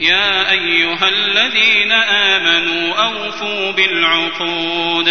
[0.00, 5.08] يا أيها الذين آمنوا أوفوا بالعقود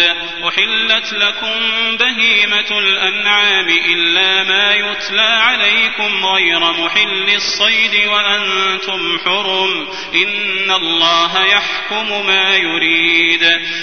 [0.48, 1.50] أحلت لكم
[1.96, 12.56] بهيمة الأنعام إلا ما يتلى عليكم غير محل الصيد وأنتم حرم إن الله يحكم ما
[12.56, 13.42] يريد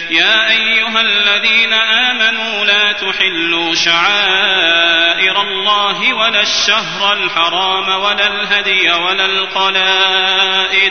[0.10, 10.91] يا أيها الذين آمنوا لا تحلوا شعائر الله ولا الشهر الحرام ولا الهدي ولا القلائد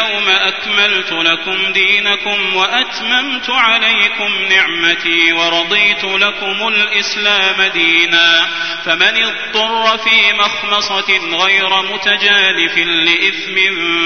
[0.00, 8.48] اليوم أكملت لكم دينكم وأتممت عليكم نعمتي ورضيت لكم الإسلام دينا.
[8.84, 13.56] فمن اضطر في مخمصة غير متجانف لإثم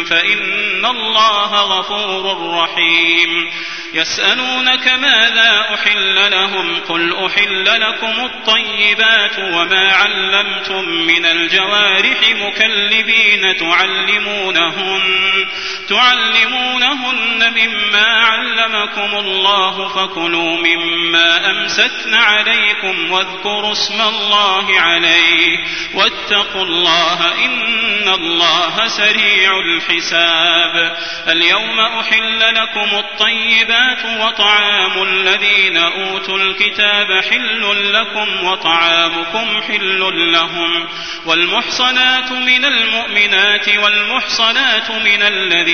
[0.05, 3.51] فإن الله غفور رحيم.
[3.95, 15.47] يسألونك ماذا أحل لهم؟ قل أحل لكم الطيبات وما علمتم من الجوارح مكلبين تعلمونهن.
[15.89, 25.59] تعلمونهن مما علمكم الله فكلوا مما أمسكن عليكم واذكروا اسم الله عليه
[25.95, 30.97] واتقوا الله إن الله سريع الحساب
[31.29, 40.89] اليوم أحل لكم الطيبات وطعام الذين أوتوا الكتاب حل لكم وطعامكم حل لهم
[41.27, 45.74] والمحصنات من المؤمنات والمحصنات من الذين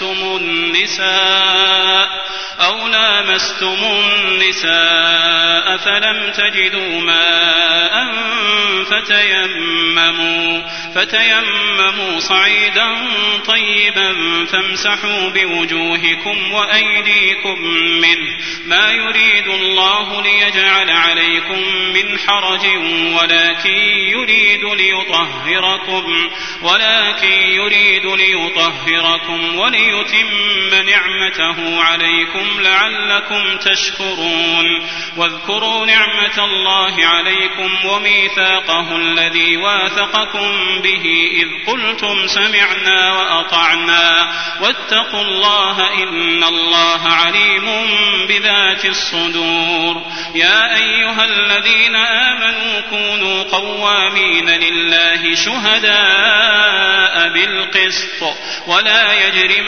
[0.00, 2.08] لامستم النساء
[2.60, 8.12] أو لامستم النساء فلم تجدوا ماء
[8.90, 10.62] فتيمموا
[10.94, 12.88] فتيمموا صعيدا
[13.46, 14.14] طيبا
[14.44, 17.62] فامسحوا بوجوهكم وأيديكم
[18.02, 18.36] منه
[18.66, 21.60] ما يريد الله ليجعل عليكم
[21.94, 22.66] من حرج
[23.14, 26.30] ولكن يريد ليطهركم
[26.62, 34.88] ولكن يريد ليطهركم وليتم نعمته عليكم لعلكم تشكرون.
[35.16, 44.32] واذكروا نعمة الله عليكم وميثاقه الذي واثقكم به إذ قلتم سمعنا وأطعنا.
[44.60, 47.88] واتقوا الله إن الله عليم
[48.28, 50.02] بذات الصدور.
[50.34, 58.36] يا أيها الذين آمنوا كونوا قوامين لله شهداء بالقسط.
[58.66, 59.12] ولا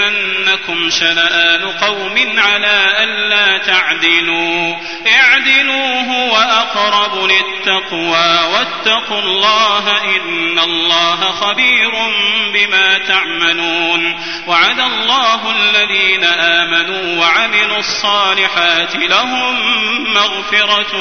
[0.04, 4.76] يجرمنكم شنآن قوم على ألا تعدلوا.
[5.06, 11.90] اعدلوا هو أقرب للتقوى واتقوا الله إن الله خبير
[12.54, 14.20] بما تعملون.
[14.46, 19.54] وعد الله الذين آمنوا وعملوا الصالحات لهم
[20.14, 20.96] مغفرة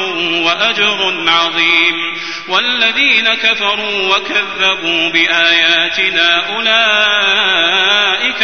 [0.46, 2.14] وأجر عظيم.
[2.48, 8.44] والذين كفروا وكذبوا بآياتنا أولئك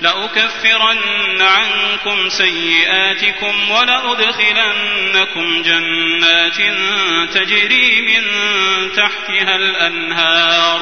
[0.00, 6.56] لأكفرن عنكم سيئاتكم ولأدخلنكم جنات
[7.34, 8.22] تجري من
[8.92, 10.80] تحتها الأنهار.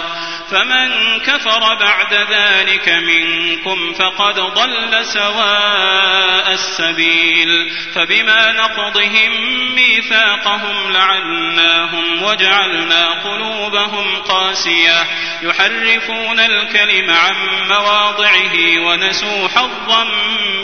[0.50, 7.72] فمن كفر بعد ذلك منكم فقد ضل سواء السبيل.
[7.94, 9.30] فبما نقضهم
[9.74, 15.06] ميثاقهم لعناهم وجعلنا قلوبهم قاسية.
[15.42, 17.34] يحرفون الكلم عن
[17.68, 20.04] مواضعه ونسوا حظا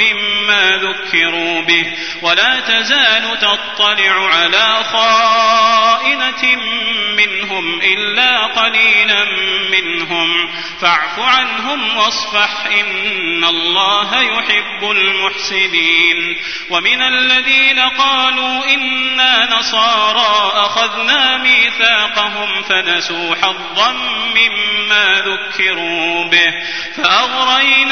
[0.00, 1.87] مما ذكروا به.
[2.22, 6.56] ولا تزال تطلع على خائنة
[7.16, 9.25] منهم إلا قليلا
[9.70, 10.50] منهم.
[10.81, 16.38] فاعف عنهم واصفح إن الله يحب المحسنين.
[16.70, 23.93] ومن الذين قالوا إنا نصارى أخذنا ميثاقهم فنسوا حظا
[24.37, 26.52] مما ذكروا به.
[26.96, 27.91] فأغرينا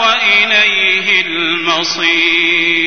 [0.00, 2.86] وإليه المصير.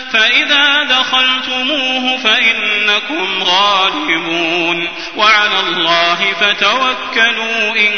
[0.13, 7.91] فإذا دخلتموه فإنكم غالبون وعلى الله فتوكلوا إن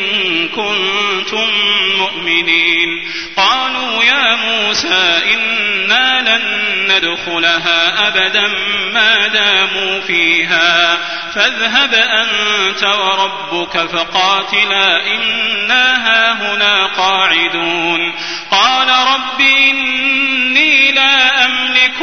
[0.47, 1.49] كنتم
[1.97, 3.09] مؤمنين.
[3.37, 6.43] قالوا يا موسى إنا لن
[6.87, 8.47] ندخلها أبدا
[8.93, 10.97] ما داموا فيها.
[11.35, 18.13] فاذهب أنت وربك فقاتلا إنا هاهنا قاعدون.
[18.51, 22.02] قال رب إني لا أملك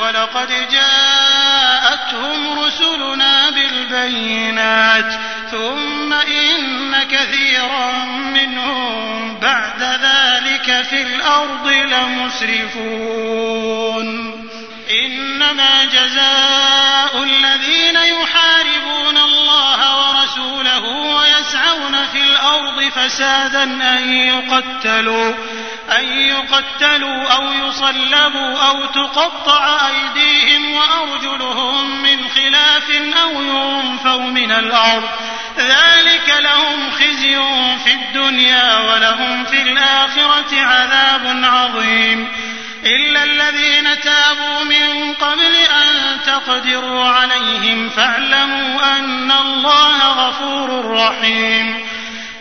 [0.00, 5.12] ولقد جاءتهم رسلنا بالبينات
[5.50, 13.28] ثم إن كثيرا منهم بعد ذلك في الأرض لمسرفون.
[15.04, 18.77] إنما جزاء الذين يحاربون
[20.38, 25.34] ورسوله ويسعون في الأرض فسادا أن يقتلوا
[25.98, 32.90] أن يقتلوا أو يصلبوا أو تقطع أيديهم وأرجلهم من خلاف
[33.22, 35.08] أو ينفوا من الأرض.
[35.58, 37.36] ذلك لهم خزي
[37.84, 42.28] في الدنيا ولهم في الآخرة عذاب عظيم.
[42.84, 51.84] إلا الذين تابوا من قبل أن تقدروا عليهم فاعلموا أن الله غفور رحيم.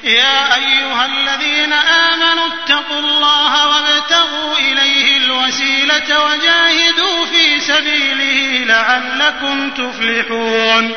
[0.03, 10.95] يا أيها الذين آمنوا اتقوا الله وابتغوا إليه الوسيلة وجاهدوا في سبيله لعلكم تفلحون.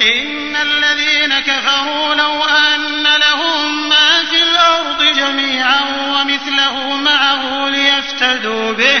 [0.00, 9.00] إن الذين كفروا لو أن لهم ما في الأرض جميعا ومثله معه ليفتدوا به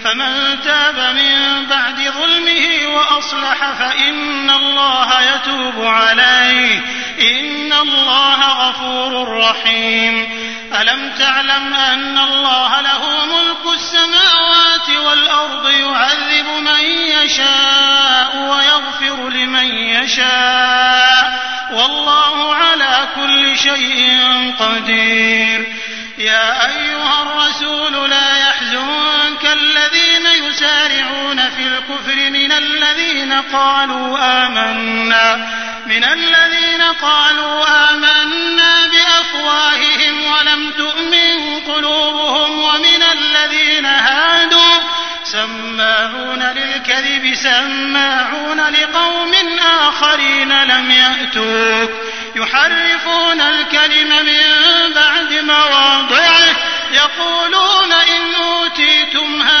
[0.03, 6.79] فمن تاب من بعد ظلمه وأصلح فإن الله يتوب عليه.
[7.21, 10.29] إن الله غفور رحيم.
[10.81, 16.83] ألم تعلم أن الله له ملك السماوات والأرض يعذب من
[17.23, 21.41] يشاء ويغفر لمن يشاء.
[21.71, 24.19] والله على كل شيء
[24.59, 25.20] قدير.
[31.61, 35.35] في الكفر من الذين قالوا آمنا
[35.85, 44.75] من الذين قالوا آمنا بأفواههم ولم تؤمن قلوبهم ومن الذين هادوا
[45.23, 49.33] سماعون للكذب سماعون لقوم
[49.87, 51.91] آخرين لم يأتوك
[52.35, 56.55] يحرفون الكلم من بعد مواضعه
[56.93, 59.60] يقولون إن أوتيتم هذا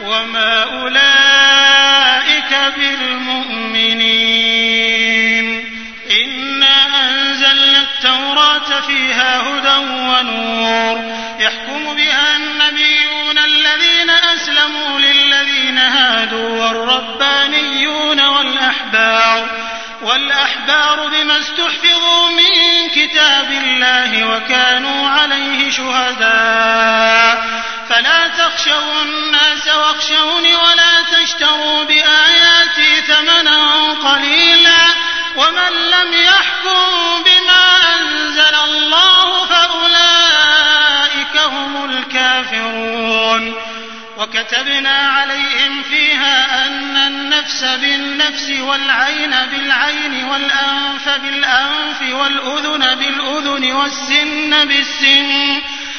[0.00, 4.14] وما أولئك بالمؤمنين.
[6.10, 6.76] إنا
[7.10, 11.14] أنزلنا التوراة فيها هدى ونور.
[11.38, 19.48] يحكم بها النبيون الذين أسلموا للذين هادوا والربانيون والأحبار.
[20.02, 27.44] والأحبار بما استحفظوا من كتاب الله وكانوا عليه شهداء.
[27.88, 34.84] فلا تخشوا الناس واخشوني ولا تشتروا بآياتي ثمنا قليلا
[35.36, 43.54] ومن لم يحكم بما أنزل الله فأولئك هم الكافرون
[44.18, 55.62] وكتبنا عليهم فيها أن النفس بالنفس والعين بالعين والأنف بالأنف والأذن بالأذن والسن بالسن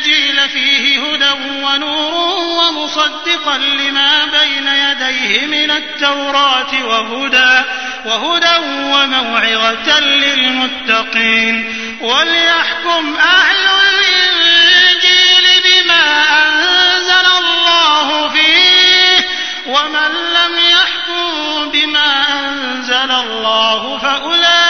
[0.00, 1.30] الإنجيل فيه هدى
[1.64, 7.64] ونور ومصدقا لما بين يديه من التوراة وهدى
[8.04, 11.76] وهدى وموعظة للمتقين.
[12.00, 16.04] وليحكم أهل الإنجيل بما
[16.42, 19.26] أنزل الله فيه
[19.66, 24.69] ومن لم يحكم بما أنزل الله فأولئك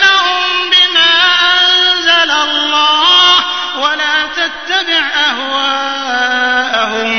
[4.47, 7.11] تتبع أهواءهم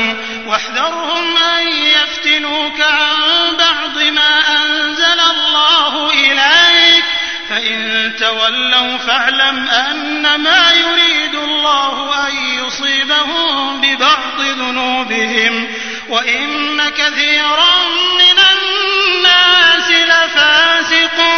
[0.47, 7.05] واحذرهم أن يفتنوك عن بعض ما أنزل الله إليك.
[7.49, 15.67] فإن تولوا فاعلم أنما يريد الله أن يصيبهم ببعض ذنوبهم.
[16.09, 17.87] وإن كثيرا
[18.19, 21.33] من الناس لفاسقون.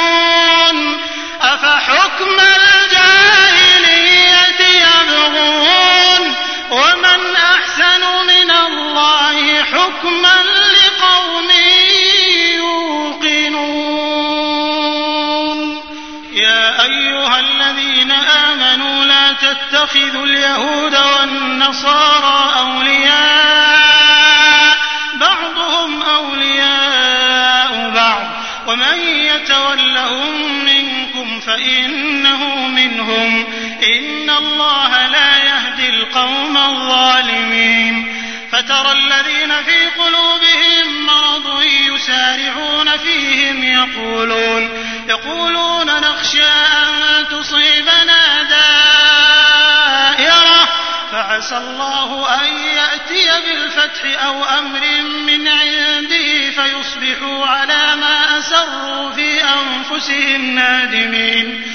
[1.41, 3.54] أفحكم الجاهلية
[6.71, 11.51] ومن أحسن من الله حكما لقوم
[12.55, 13.65] يوقنون.
[16.33, 23.65] يا أيها الذين آمنوا لا تتخذوا اليهود والنصارى أولياء.
[25.15, 28.25] بعضهم أولياء بعض.
[28.67, 33.45] ومن يتولهم منكم فإنه منهم.
[33.83, 38.15] إن الله لا يهدي القوم الظالمين.
[38.51, 44.69] فترى الذين في قلوبهم مرض يسارعون فيهم يقولون
[45.09, 49.75] يقولون نخشى أن تصيبنا دائرة.
[51.11, 60.55] فعسى الله أن يأتي بالفتح أو أمر من عنده فيصبحوا على ما أسروا في أنفسهم
[60.55, 61.74] نادمين.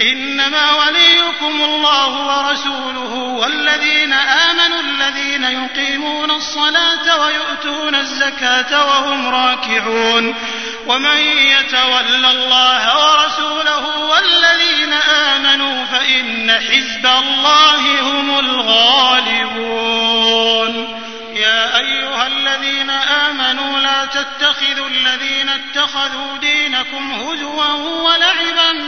[0.00, 10.34] إنما وليكم الله ورسوله والذين آمنوا الذين يقيمون الصلاة ويؤتون الزكاة وهم راكعون
[10.86, 19.88] ومن يتول الله ورسوله والذين آمنوا فإن حزب الله هم الغالبون
[21.34, 28.87] يا أيها الذين آمنوا لا تتخذوا الذين اتخذوا دينكم هزوا ولعبا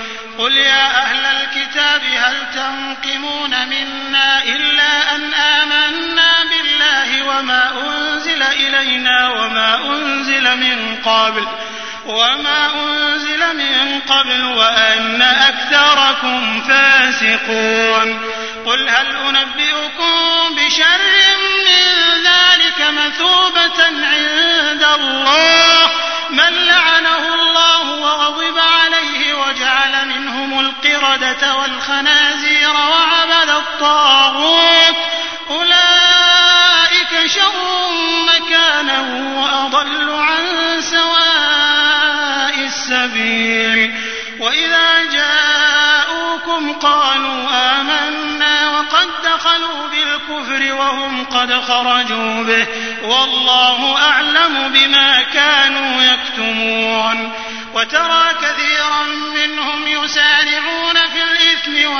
[0.41, 9.75] قل يا أهل الكتاب هل تنقمون منا إلا أن آمنا بالله وما أنزل إلينا وما
[9.75, 11.47] أنزل من قبل
[12.05, 18.21] وما أنزل من قبل وأن أكثركم فاسقون
[18.65, 21.01] قل هل أنبئكم بشر
[21.67, 25.91] من ذلك مثوبة عند الله
[26.29, 28.80] من لعنه الله وغضب عليه
[30.95, 34.95] القردة والخنازير وعبد الطاغوت.
[35.49, 37.89] أولئك شر
[38.27, 38.99] مكانا
[39.41, 40.45] وأضل عن
[40.81, 43.93] سواء السبيل.
[44.39, 47.49] وإذا جاءوكم قالوا
[47.79, 52.67] آمنا وقد دخلوا بالكفر وهم قد خرجوا به.
[53.03, 57.31] والله أعلم بما كانوا يكتمون.
[57.73, 59.03] وترى كثيرا
[59.35, 60.70] منهم يسارعون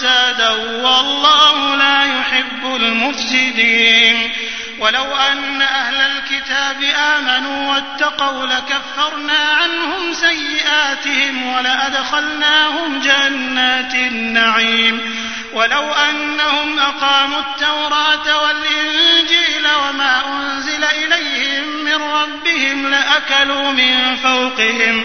[0.00, 0.48] فسادا
[0.82, 4.30] والله لا يحب المفسدين
[4.78, 15.00] ولو أن أهل الكتاب آمنوا واتقوا لكفرنا عنهم سيئاتهم ولأدخلناهم جنات النعيم
[15.52, 25.04] ولو أنهم أقاموا التوراة والإنجيل وما أنزل إليهم من ربهم لأكلوا من فوقهم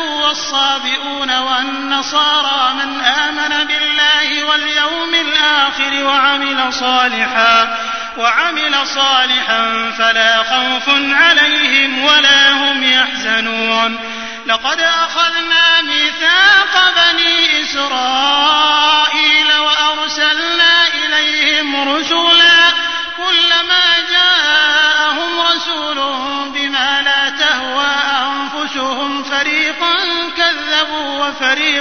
[0.31, 7.77] والصابئون والنصارى من آمن بالله واليوم الآخر وعمل صالحا
[8.17, 13.99] وعمل صالحا فلا خوف عليهم ولا هم يحزنون.
[14.45, 15.70] لقد أخذنا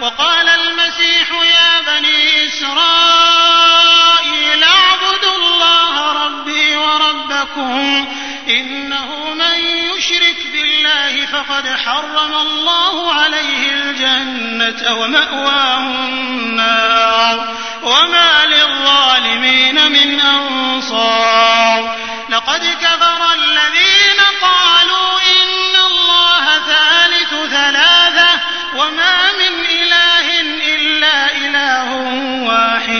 [0.00, 3.88] وقال المسيح يا بني إسرائيل
[4.64, 8.08] اعبدوا الله ربي وربكم
[8.48, 21.96] إنه من يشرك بالله فقد حرم الله عليه الجنة ومأواه النار وما للظالمين من أنصار.
[22.28, 28.40] لقد كفر الذين قالوا إن الله ثالث ثلاثة
[28.76, 29.17] وما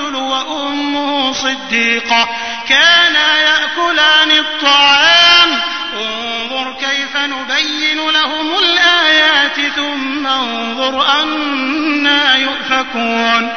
[0.00, 2.28] وأمه صديقة.
[2.68, 5.60] كانا يأكلان الطعام.
[5.96, 13.52] انظر كيف نبين لهم الآيات ثم انظر أنا يؤفكون.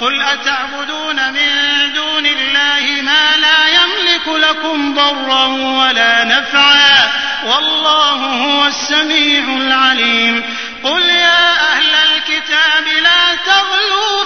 [0.00, 1.48] قل أتعبدون من
[1.94, 7.12] دون الله ما لا يملك لكم ضرا ولا نفعا.
[7.46, 10.42] والله هو السميع العليم.
[10.84, 14.23] قل يا أهل الكتاب لا تغلوا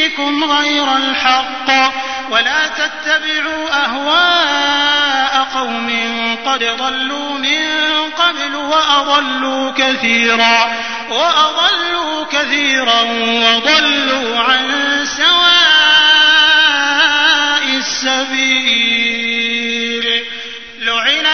[0.00, 1.70] دينكم غير الحق
[2.30, 5.90] ولا تتبعوا أهواء قوم
[6.46, 7.66] قد ضلوا من
[8.10, 10.70] قبل وأضلوا كثيرا
[11.10, 14.70] وأضلوا كثيرا وضلوا عن
[15.16, 15.40] سواء
[17.76, 19.20] السبيل
[20.78, 21.26] لعن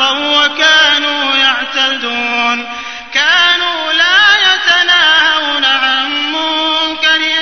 [0.00, 2.68] عصوا وكانوا يعتدون.
[3.14, 7.32] كانوا لا يتناهون عن منكر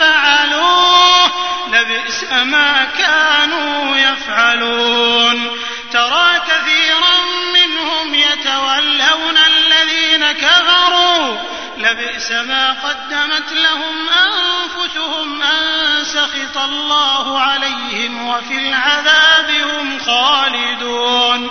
[0.00, 1.32] فعلوه.
[1.68, 5.50] لبئس ما كانوا يفعلون.
[5.92, 7.18] ترى كثيرا
[7.54, 11.36] منهم يتولون الذين كفروا.
[11.78, 21.50] لبئس ما قدمت لهم أنفسهم أن سخط الله عليهم وفي العذاب هم خالدون.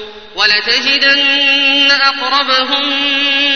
[0.41, 2.89] ولتجدن أقربهم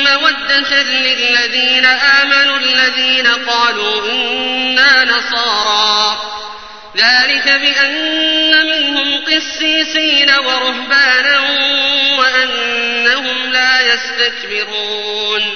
[0.04, 6.18] مودة للذين آمنوا الذين قالوا إنا نصارى.
[6.98, 11.40] ذلك بأن منهم قسيسين ورهبانا
[12.20, 15.56] وأنهم لا يستكبرون.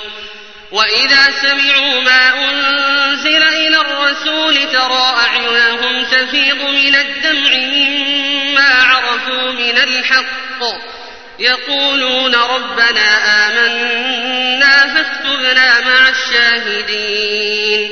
[0.72, 10.99] وإذا سمعوا ما أنزل إلى الرسول ترى أعينهم تفيض من الدمع مما عرفوا من الحق.
[11.40, 17.92] يقولون ربنا آمنا فاكتبنا مع الشاهدين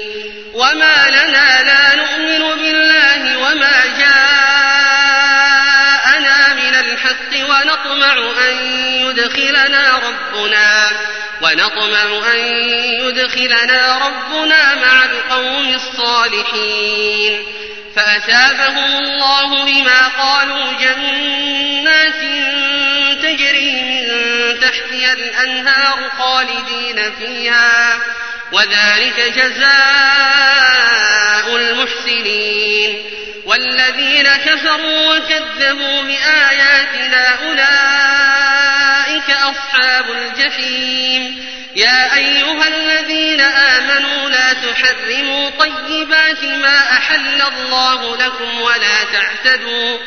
[0.54, 4.48] وما لنا لا نؤمن بالله وما جاءنا
[6.54, 8.16] من الحق ونطمع
[8.48, 8.56] أن
[9.02, 10.90] يدخلنا ربنا
[11.42, 12.40] ونطمع أن
[13.02, 17.44] يدخلنا ربنا مع القوم الصالحين
[17.96, 22.37] فأثابهم الله بما قالوا جنات
[23.38, 24.06] تجري من
[24.60, 28.00] تحتها الأنهار خالدين فيها
[28.52, 29.68] وذلك جزاء
[31.56, 33.04] المحسنين.
[33.46, 41.48] والذين كفروا وكذبوا بآياتنا أولئك أصحاب الجحيم.
[41.76, 49.98] يا أيها الذين آمنوا لا تحرموا طيبات ما أحل الله لكم ولا تعتدوا.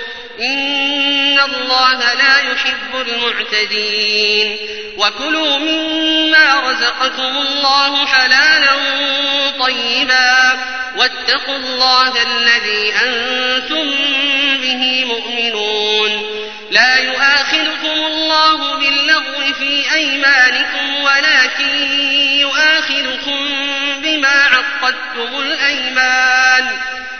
[0.43, 4.59] إن الله لا يحب المعتدين.
[4.97, 8.77] وكلوا مما رزقكم الله حلالا
[9.61, 10.59] طيبا.
[10.97, 13.91] واتقوا الله الذي أنتم
[14.63, 16.41] به مؤمنون.
[16.71, 22.01] لا يؤاخذكم الله باللغو في أيمانكم ولكن
[22.41, 23.49] يؤاخذكم
[24.03, 26.79] بما عقدتم الأيمان.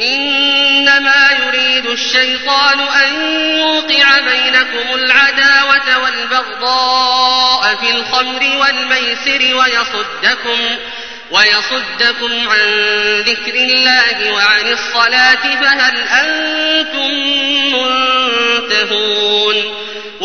[0.00, 3.14] إنما يريد الشيطان أن
[3.58, 10.76] يوقع بينكم العداوة والبغضاء في الخمر والميسر ويصدكم
[11.30, 12.68] ويصدكم عن
[13.20, 17.10] ذكر الله وعن الصلاة فهل أنتم
[18.66, 19.56] منتهون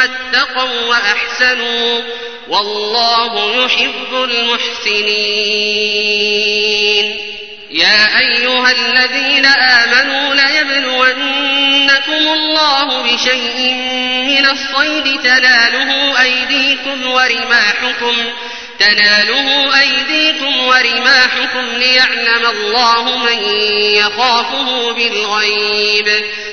[0.00, 2.02] اتقوا وأحسنوا
[2.48, 5.56] والله يحب المحسنين.
[7.70, 13.74] يا أيها الذين آمنوا ليبلونكم الله بشيء
[14.26, 18.16] من الصيد تناله أيديكم ورماحكم
[18.78, 23.38] تناله أيديكم ورماحكم ليعلم الله من
[23.94, 26.08] يخافه بالغيب.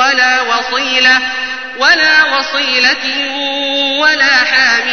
[0.00, 1.18] ولا وصيلة
[1.76, 3.04] ولا وصيلة
[3.98, 4.88] ولا حام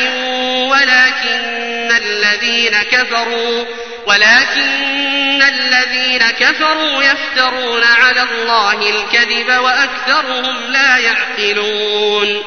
[0.69, 3.65] ولكن الذين كفروا
[4.07, 12.43] ولكن الذين كفروا يفترون على الله الكذب وأكثرهم لا يعقلون.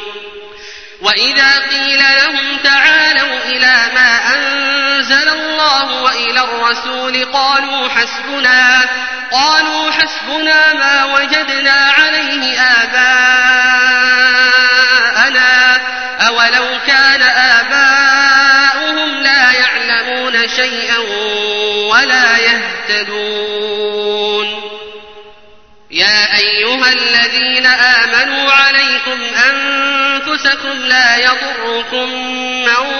[1.01, 4.70] وإذا قيل لهم تعالوا إلى ما أنزل
[5.13, 8.89] الله وإلى الرسول قالوا حسبنا
[9.33, 13.11] قالوا حسبنا ما وجدنا عليه آباءنا
[16.29, 20.99] أولو كان آباؤهم لا يعلمون شيئا
[21.91, 23.91] ولا يهتدون.
[25.91, 32.09] يا أيها الذين آمنوا عليكم أنفسكم لا يضركم
[32.65, 33.00] من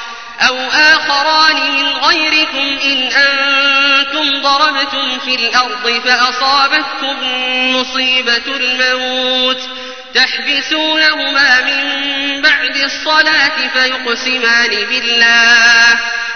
[0.47, 7.17] أو آخران من غيركم إن أنتم ضربتم في الأرض فأصابتكم
[7.75, 9.61] مصيبة الموت
[10.13, 15.99] تحبسونهما من بعد الصلاة فيقسمان بالله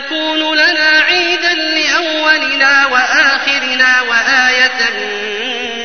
[0.00, 4.80] تكون لنا عيدا لأولنا وآخرنا وآية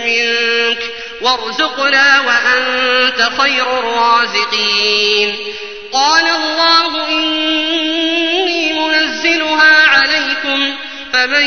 [0.05, 0.79] منك
[1.21, 5.35] وارزقنا وأنت خير الرازقين.
[5.93, 10.75] قال الله إني منزلها عليكم
[11.13, 11.45] فمن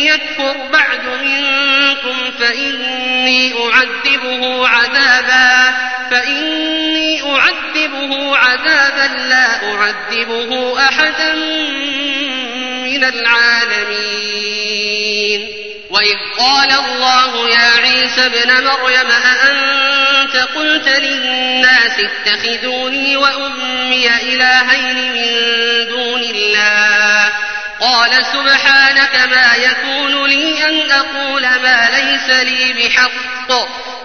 [0.00, 5.74] يكفر بعد منكم فإني أعذبه عذابا
[6.10, 7.69] فإني أعذبه
[8.36, 11.34] عذابا لا أعذبه أحدا
[12.84, 14.40] من العالمين.
[15.90, 25.30] وإذ قال الله يا عيسى ابن مريم أأنت قلت للناس اتخذوني وأمي إلهين من
[25.88, 27.32] دون الله؟
[27.80, 33.50] قال سبحانك ما يكون لي أن أقول ما ليس لي بحق.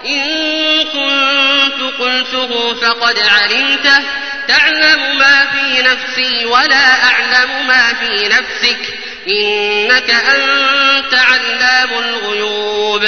[0.08, 4.04] إن كنت قلته فقد علمته.
[4.48, 8.94] تعلم ما في نفسي ولا أعلم ما في نفسك.
[9.28, 13.06] إنك أنت علام الغيوب.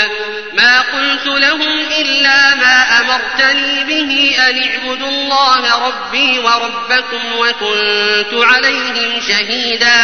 [0.54, 10.04] ما قلت لهم إلا ما أمرتني به أن اعبدوا الله ربي وربكم وكنت عليهم شهيدا.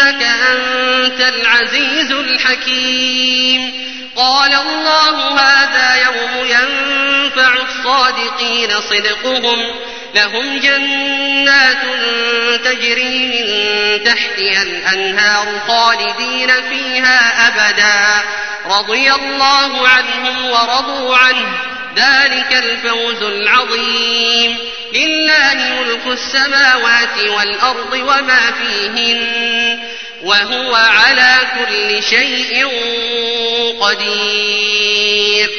[0.00, 3.86] فإنك أنت العزيز الحكيم.
[4.16, 9.58] قال الله هذا يوم ينفع الصادقين صدقهم.
[10.14, 11.82] لهم جنات
[12.64, 18.24] تجري من تحتها الأنهار خالدين فيها أبدا.
[18.78, 21.75] رضي الله عنهم ورضوا عنه.
[21.96, 24.58] ذلك الفوز العظيم.
[24.92, 29.80] لله ملك السماوات والأرض وما فيهن
[30.22, 32.66] وهو على كل شيء
[33.80, 35.50] قدير.